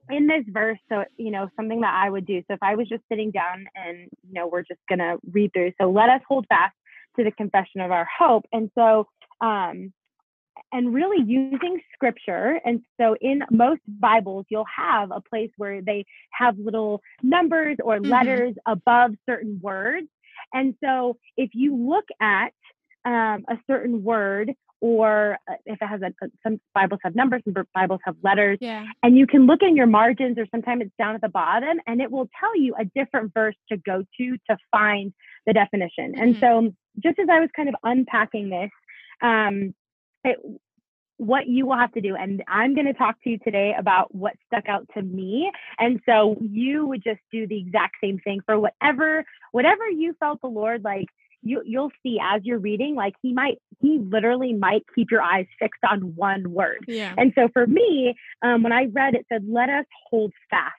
[0.10, 2.42] in this verse, so you know something that I would do.
[2.48, 5.74] So if I was just sitting down and you know we're just gonna read through.
[5.80, 6.76] So let us hold fast
[7.18, 9.08] to the confession of our hope, and so
[9.42, 9.94] um,
[10.72, 12.60] and really using scripture.
[12.66, 18.00] And so in most Bibles, you'll have a place where they have little numbers or
[18.00, 18.10] Mhm.
[18.10, 20.08] letters above certain words.
[20.54, 22.54] And so if you look at
[23.06, 26.12] um, a certain word, or uh, if it has a,
[26.44, 28.86] some Bibles have numbers, some Bibles have letters, Yeah.
[29.02, 32.00] and you can look in your margins, or sometimes it's down at the bottom, and
[32.02, 35.14] it will tell you a different verse to go to to find
[35.48, 36.14] the definition.
[36.20, 36.40] And Mhm.
[36.40, 38.70] so just as I was kind of unpacking this,
[39.22, 39.74] um,
[40.24, 40.38] it,
[41.18, 42.16] what you will have to do.
[42.16, 45.52] And I'm going to talk to you today about what stuck out to me.
[45.80, 50.42] And so you would just do the exact same thing for whatever, whatever you felt
[50.42, 51.08] the Lord like
[51.42, 55.46] you you'll see as you're reading like he might he literally might keep your eyes
[55.60, 59.44] fixed on one word yeah and so for me um, when i read it said
[59.48, 60.74] let us hold fast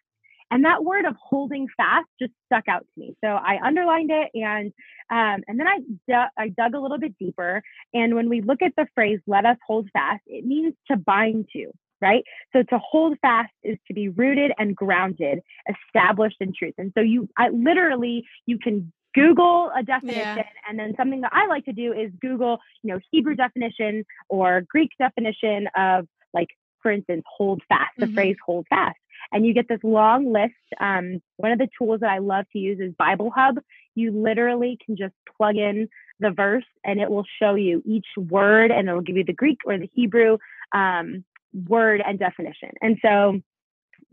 [0.51, 4.31] and that word of holding fast just stuck out to me so i underlined it
[4.35, 4.73] and
[5.11, 7.63] um, and then I, du- I dug a little bit deeper
[7.95, 11.49] and when we look at the phrase let us hold fast it means to bind
[11.55, 12.25] to right?
[12.53, 16.75] So to hold fast is to be rooted and grounded, established in truth.
[16.79, 20.43] And so you, I literally, you can Google a definition, yeah.
[20.69, 24.63] and then something that I like to do is Google, you know, Hebrew definition or
[24.69, 26.49] Greek definition of, like,
[26.83, 28.15] for instance, hold fast, the mm-hmm.
[28.15, 28.97] phrase hold fast.
[29.33, 30.55] And you get this long list.
[30.81, 33.59] Um, one of the tools that I love to use is Bible Hub.
[33.95, 35.89] You literally can just plug in
[36.21, 39.59] the verse and it will show you each word and it'll give you the Greek
[39.65, 40.39] or the Hebrew
[40.73, 41.25] um,
[41.69, 42.71] word and definition.
[42.81, 43.41] And so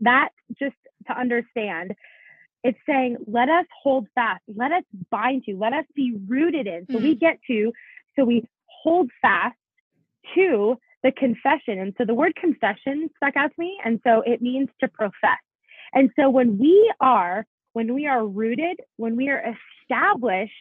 [0.00, 0.76] that just
[1.06, 1.94] to understand
[2.62, 6.86] it's saying, let us hold fast, let us bind to, let us be rooted in.
[6.90, 7.04] So mm-hmm.
[7.04, 7.72] we get to,
[8.16, 9.56] so we hold fast
[10.34, 10.76] to
[11.06, 11.78] the confession.
[11.78, 13.78] And so the word confession stuck out to me.
[13.84, 15.38] And so it means to profess.
[15.94, 20.52] And so when we are, when we are rooted, when we are established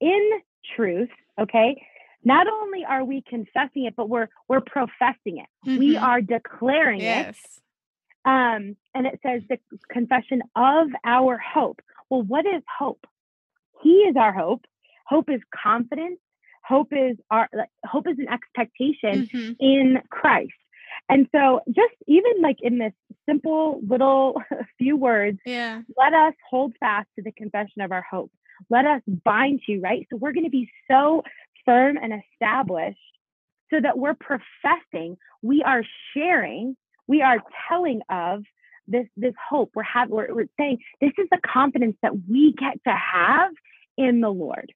[0.00, 0.30] in
[0.76, 1.08] truth,
[1.40, 1.82] okay,
[2.22, 5.48] not only are we confessing it, but we're we're professing it.
[5.66, 5.78] Mm-hmm.
[5.78, 7.38] We are declaring yes.
[7.38, 7.60] it
[8.24, 9.58] um, and it says the
[9.90, 11.80] confession of our hope.
[12.10, 13.06] Well, what is hope?
[13.82, 14.66] He is our hope.
[15.06, 16.18] Hope is confidence.
[16.70, 17.48] Hope is our
[17.84, 19.52] hope is an expectation mm-hmm.
[19.58, 20.52] in Christ.
[21.08, 22.92] And so just even like in this
[23.28, 24.40] simple little
[24.78, 25.82] few words, yeah.
[25.98, 28.30] let us hold fast to the confession of our hope.
[28.68, 30.06] Let us bind to, right?
[30.10, 31.22] So we're going to be so
[31.64, 32.98] firm and established
[33.70, 35.82] so that we're professing, we are
[36.14, 36.76] sharing
[37.10, 38.44] we are telling of
[38.86, 42.82] this this hope we're having we're, we're saying this is the confidence that we get
[42.84, 43.50] to have
[43.98, 44.72] in the lord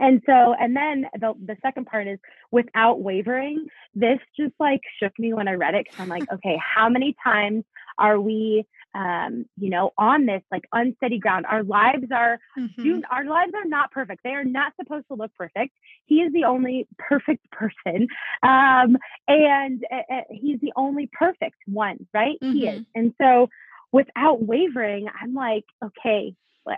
[0.00, 2.18] and so and then the, the second part is
[2.50, 6.58] without wavering this just like shook me when i read it because i'm like okay
[6.58, 7.64] how many times
[7.98, 11.46] are we um, you know, on this like unsteady ground.
[11.46, 12.82] Our lives are mm-hmm.
[12.82, 14.22] do, our lives are not perfect.
[14.24, 15.74] They are not supposed to look perfect.
[16.06, 18.08] He is the only perfect person,
[18.42, 18.96] um,
[19.28, 22.36] and uh, he's the only perfect one, right?
[22.42, 22.52] Mm-hmm.
[22.52, 23.48] He is, and so
[23.92, 26.34] without wavering, I'm like, okay,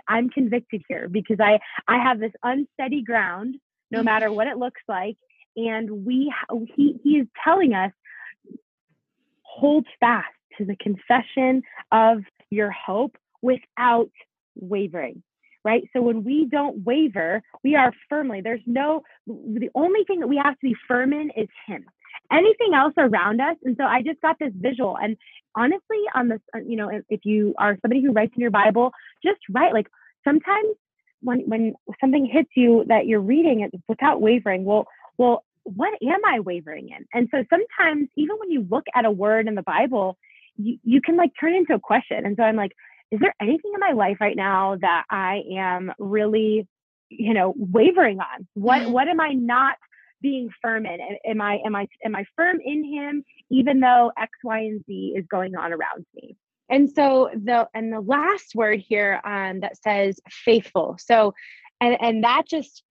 [0.07, 3.55] I'm convicted here because I I have this unsteady ground,
[3.91, 4.05] no mm-hmm.
[4.05, 5.17] matter what it looks like,
[5.55, 6.33] and we
[6.75, 7.91] he he is telling us
[9.41, 10.27] hold fast
[10.57, 14.09] to the confession of your hope without
[14.55, 15.23] wavering
[15.65, 15.83] right?
[15.93, 20.37] So when we don't waver, we are firmly, there's no, the only thing that we
[20.43, 21.85] have to be firm in is Him.
[22.33, 23.57] Anything else around us.
[23.63, 24.97] And so I just got this visual.
[25.01, 25.17] And
[25.55, 28.91] honestly, on this, uh, you know, if you are somebody who writes in your Bible,
[29.23, 29.87] just write like
[30.23, 30.75] sometimes
[31.21, 36.19] when, when something hits you that you're reading it without wavering, well, well, what am
[36.25, 37.05] I wavering in?
[37.13, 40.17] And so sometimes, even when you look at a word in the Bible,
[40.57, 42.25] you, you can like turn into a question.
[42.25, 42.73] And so I'm like,
[43.11, 46.67] is there anything in my life right now that I am really,
[47.09, 48.47] you know, wavering on?
[48.55, 48.91] What mm-hmm.
[48.91, 49.75] what am I not
[50.23, 50.99] being firm in?
[51.27, 55.13] Am I am I am I firm in him even though X, Y, and Z
[55.15, 56.35] is going on around me?
[56.69, 60.95] And so the and the last word here um, that says faithful.
[60.99, 61.35] So
[61.79, 62.83] and and that just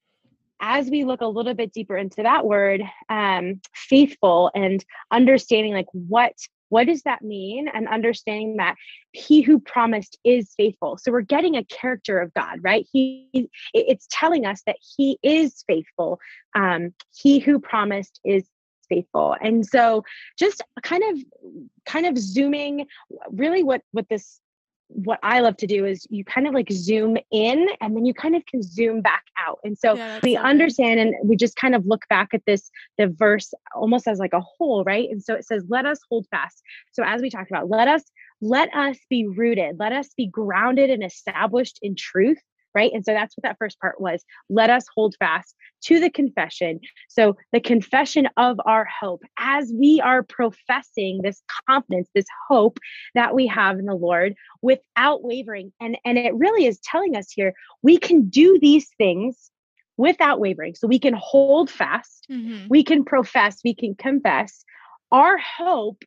[0.61, 5.89] as we look a little bit deeper into that word um, faithful and understanding like
[5.93, 6.35] what
[6.73, 7.69] what does that mean?
[7.69, 8.77] And understanding that
[9.13, 10.97] he who promised is faithful.
[10.97, 12.87] So we're getting a character of God, right?
[12.91, 16.19] He it's telling us that he is faithful.
[16.55, 18.49] Um, he who promised is
[18.89, 19.37] faithful.
[19.43, 20.03] And so
[20.39, 21.19] just kind of
[21.85, 22.87] kind of zooming
[23.31, 24.41] really what what this
[24.95, 28.15] what I love to do is you kind of like zoom in and then you
[28.15, 29.59] kind of can zoom back out.
[29.65, 33.09] And so yeah, we understand and we just kind of look back at this, the
[33.09, 35.09] verse almost as like a whole, right?
[35.11, 36.63] And so it says, let us hold fast.
[36.93, 38.03] So as we talked about, let us,
[38.41, 42.39] let us be rooted, let us be grounded and established in truth
[42.75, 42.93] right?
[42.93, 44.25] And so that's what that first part was.
[44.49, 45.55] Let us hold fast
[45.85, 46.81] to the confession.
[47.09, 52.79] So the confession of our hope as we are professing this confidence, this hope
[53.15, 55.73] that we have in the Lord without wavering.
[55.81, 59.51] And, and it really is telling us here we can do these things
[59.97, 60.75] without wavering.
[60.75, 62.67] So we can hold fast, mm-hmm.
[62.69, 64.65] we can profess, we can confess
[65.11, 66.03] our hope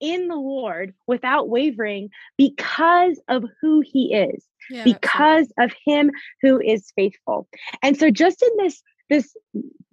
[0.00, 6.10] in the Lord without wavering because of who he is, yeah, because of him
[6.42, 7.48] who is faithful.
[7.82, 9.36] And so, just in this this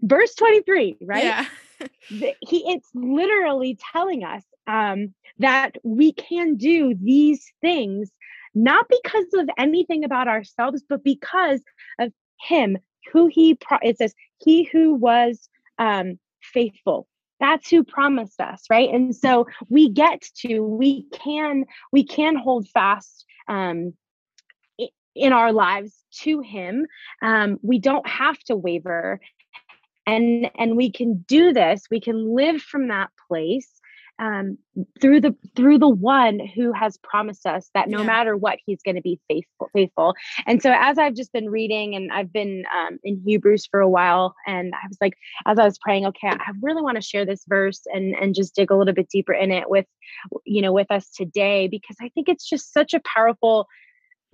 [0.02, 1.24] verse 23, right?
[1.24, 1.46] Yeah.
[2.10, 8.12] he it's literally telling us um, that we can do these things
[8.56, 11.62] not because of anything about ourselves, but because
[12.00, 12.78] of him,
[13.12, 15.48] who he pro- it says he who was
[15.78, 17.08] um, faithful
[17.40, 18.90] that's who promised us right?
[18.90, 23.94] And so we get to we can we can hold fast um,
[25.18, 26.86] in our lives to him.
[27.22, 29.20] Um, we don't have to waver.
[30.06, 31.84] And and we can do this.
[31.92, 33.70] We can live from that place
[34.20, 34.58] um,
[35.02, 38.06] through the through the one who has promised us that no yeah.
[38.06, 40.14] matter what he's going to be faithful faithful
[40.46, 43.90] and so as i've just been reading and i've been um, in hebrews for a
[43.90, 45.14] while and i was like
[45.46, 48.56] as i was praying okay i really want to share this verse and and just
[48.56, 49.86] dig a little bit deeper in it with
[50.46, 53.68] you know with us today because i think it's just such a powerful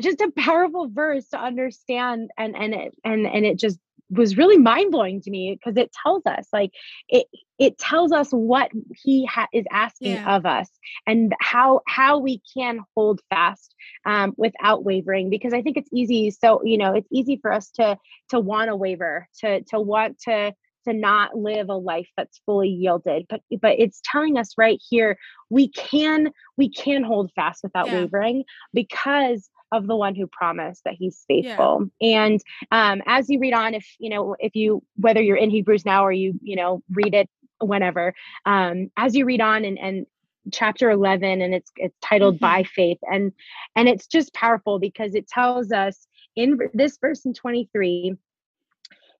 [0.02, 3.80] just a powerful verse to understand and and it and and it just
[4.10, 6.72] was really mind blowing to me because it tells us like
[7.10, 7.28] it
[7.60, 8.72] it tells us what
[9.04, 10.36] he ha- is asking yeah.
[10.36, 10.70] of us
[11.08, 13.74] and how how we can hold fast
[14.06, 17.70] um, without wavering because I think it's easy so you know it's easy for us
[17.72, 17.98] to
[18.30, 20.54] to want to waver to to want to
[20.86, 25.18] to not live a life that's fully yielded but but it's telling us right here
[25.50, 28.02] we can we can hold fast without yeah.
[28.02, 28.44] wavering
[28.74, 31.90] because of the one who promised that he's faithful.
[32.00, 32.26] Yeah.
[32.26, 35.86] And um, as you read on, if you know, if you whether you're in Hebrews
[35.86, 38.14] now or you you know read it whenever,
[38.46, 40.06] um, as you read on and and
[40.52, 42.46] chapter 11 and it's it's titled mm-hmm.
[42.46, 43.32] by faith and
[43.76, 46.06] and it's just powerful because it tells us
[46.36, 48.16] in this verse in 23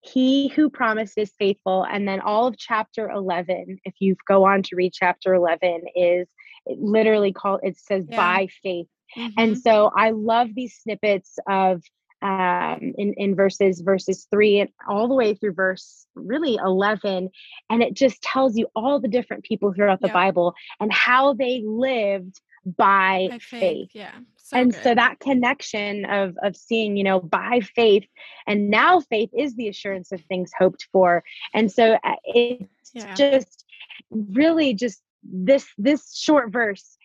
[0.02, 4.62] he who promised is faithful and then all of chapter 11 if you go on
[4.62, 6.28] to read chapter 11 is
[6.66, 8.16] it literally called it says yeah.
[8.16, 8.86] by faith
[9.16, 9.32] Mm-hmm.
[9.38, 11.82] And so I love these snippets of
[12.24, 17.28] um, in, in verses verses three and all the way through verse really 11
[17.68, 21.62] and it just tells you all the different people throughout the bible and how they
[21.66, 23.60] lived by, by faith.
[23.60, 23.88] faith.
[23.92, 24.82] yeah so and good.
[24.82, 28.04] so that connection of of seeing you know by faith
[28.46, 33.12] and now faith is the assurance of things hoped for and so uh, it's yeah.
[33.14, 33.66] just
[34.10, 36.96] really just this this short verse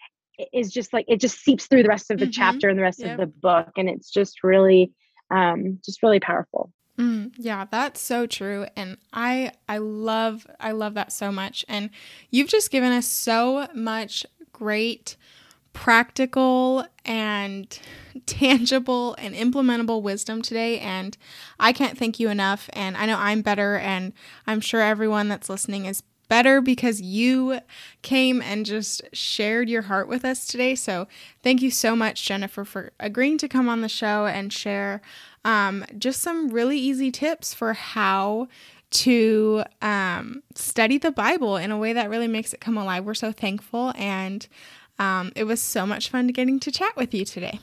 [0.53, 2.31] is just like it just seeps through the rest of the mm-hmm.
[2.31, 3.11] chapter and the rest yep.
[3.11, 4.91] of the book and it's just really
[5.31, 10.93] um just really powerful mm, yeah that's so true and i i love i love
[10.93, 11.89] that so much and
[12.31, 15.15] you've just given us so much great
[15.73, 17.79] practical and
[18.25, 21.17] tangible and implementable wisdom today and
[21.59, 24.13] I can't thank you enough and I know I'm better and
[24.47, 27.59] I'm sure everyone that's listening is better because you
[28.01, 30.75] came and just shared your heart with us today.
[30.75, 31.07] So,
[31.43, 35.01] thank you so much, Jennifer, for agreeing to come on the show and share
[35.43, 38.47] um, just some really easy tips for how
[38.91, 43.05] to um, study the Bible in a way that really makes it come alive.
[43.05, 44.47] We're so thankful, and
[44.97, 47.59] um, it was so much fun getting to chat with you today.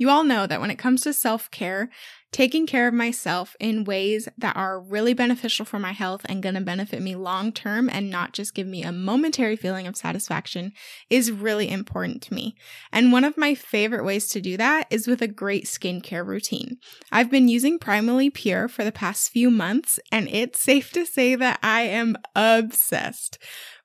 [0.00, 1.90] You all know that when it comes to self care,
[2.32, 6.54] taking care of myself in ways that are really beneficial for my health and going
[6.54, 10.72] to benefit me long term and not just give me a momentary feeling of satisfaction
[11.08, 12.54] is really important to me.
[12.92, 16.78] And one of my favorite ways to do that is with a great skincare routine.
[17.10, 21.34] I've been using Primally Pure for the past few months, and it's safe to say
[21.34, 23.38] that I am obsessed.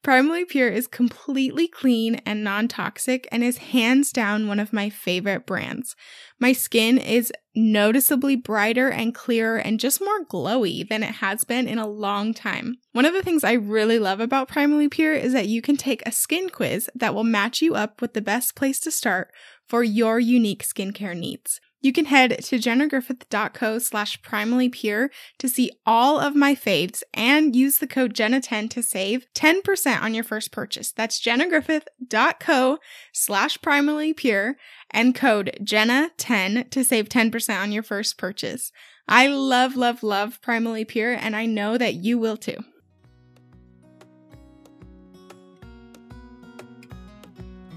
[0.06, 4.88] Primally Pure is completely clean and non toxic and is hands down one of my
[4.88, 5.96] favorite brands.
[6.40, 11.68] My skin is noticeably brighter and clearer and just more glowy than it has been
[11.68, 12.76] in a long time.
[12.92, 16.04] One of the things I really love about Primally Pure is that you can take
[16.06, 19.32] a skin quiz that will match you up with the best place to start
[19.68, 21.60] for your unique skincare needs.
[21.86, 27.78] You can head to jennagriffith.co slash primallypure to see all of my faves and use
[27.78, 30.92] the code Jenna10 to save 10% on your first purchase.
[30.92, 32.80] That's jennagriffith.co
[33.14, 34.56] slash primallypure
[34.90, 38.72] and code Jenna10 to save 10% on your first purchase.
[39.08, 42.58] I love, love, love Primally Pure and I know that you will too.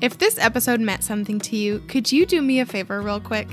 [0.01, 3.49] If this episode meant something to you, could you do me a favor real quick?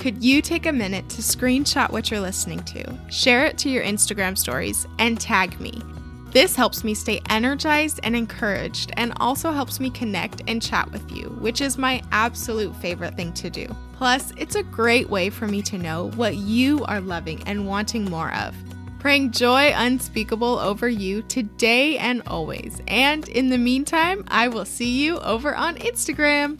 [0.00, 3.84] Could you take a minute to screenshot what you're listening to, share it to your
[3.84, 5.82] Instagram stories, and tag me?
[6.30, 11.12] This helps me stay energized and encouraged, and also helps me connect and chat with
[11.12, 13.66] you, which is my absolute favorite thing to do.
[13.92, 18.06] Plus, it's a great way for me to know what you are loving and wanting
[18.06, 18.56] more of.
[19.00, 22.80] Praying joy unspeakable over you today and always.
[22.88, 26.58] And in the meantime, I will see you over on Instagram.